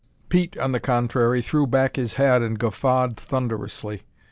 [0.29, 4.01] Pete, on the contrary, threw back his head and guffawed thunderously.